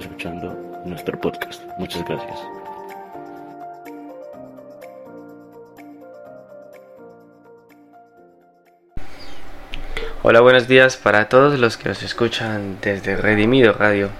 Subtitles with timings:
[0.00, 1.62] escuchando nuestro podcast.
[1.78, 2.38] Muchas gracias.
[10.22, 14.10] Hola, buenos días para todos los que nos escuchan desde Redimido Radio.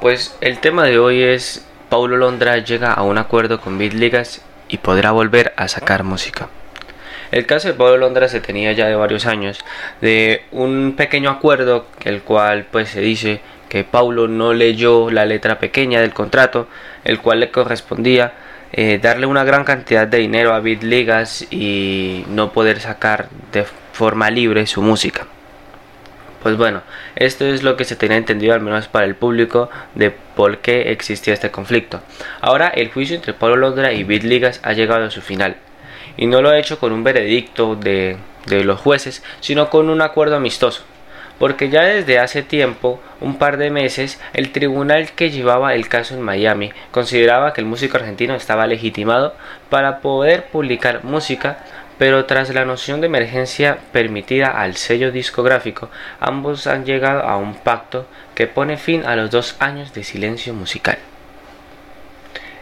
[0.00, 4.42] Pues el tema de hoy es Paulo Londra llega a un acuerdo con Beat Ligas
[4.68, 6.48] y podrá volver a sacar música.
[7.30, 9.60] El caso de Paulo Londra se tenía ya de varios años,
[10.00, 13.40] de un pequeño acuerdo, el cual pues se dice
[13.70, 16.66] que Paulo no leyó la letra pequeña del contrato,
[17.04, 18.32] el cual le correspondía
[18.72, 23.64] eh, darle una gran cantidad de dinero a Beat Ligas y no poder sacar de
[23.92, 25.26] forma libre su música.
[26.42, 26.82] Pues bueno,
[27.14, 30.90] esto es lo que se tenía entendido al menos para el público de por qué
[30.90, 32.00] existía este conflicto.
[32.40, 35.56] Ahora el juicio entre Paulo Londra y Beat Ligas ha llegado a su final
[36.16, 40.34] y no lo ha hecho con un veredicto de los jueces, sino con un acuerdo
[40.34, 40.82] amistoso
[41.40, 46.12] porque ya desde hace tiempo, un par de meses, el tribunal que llevaba el caso
[46.12, 49.34] en Miami consideraba que el músico argentino estaba legitimado
[49.70, 51.64] para poder publicar música,
[51.96, 55.88] pero tras la noción de emergencia permitida al sello discográfico,
[56.20, 60.52] ambos han llegado a un pacto que pone fin a los dos años de silencio
[60.52, 60.98] musical.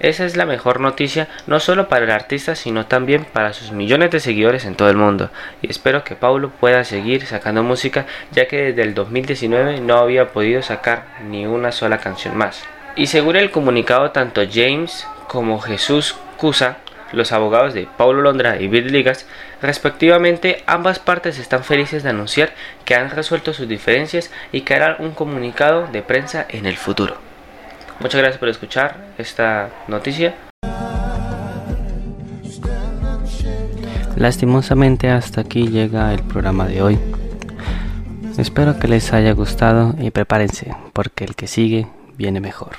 [0.00, 4.10] Esa es la mejor noticia no solo para el artista sino también para sus millones
[4.10, 5.30] de seguidores en todo el mundo
[5.62, 10.28] y espero que Paulo pueda seguir sacando música ya que desde el 2019 no había
[10.28, 12.64] podido sacar ni una sola canción más.
[12.96, 16.78] Y según el comunicado tanto James como Jesús Cusa,
[17.12, 19.26] los abogados de Paulo Londra y Bill Ligas,
[19.62, 22.52] respectivamente, ambas partes están felices de anunciar
[22.84, 27.16] que han resuelto sus diferencias y que harán un comunicado de prensa en el futuro.
[28.00, 30.34] Muchas gracias por escuchar esta noticia.
[34.16, 36.98] Lastimosamente hasta aquí llega el programa de hoy.
[38.38, 42.76] Espero que les haya gustado y prepárense porque el que sigue viene mejor.